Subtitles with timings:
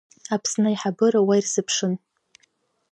[0.33, 1.93] Аԥсны аиҳабыра уа ирзыԥшын.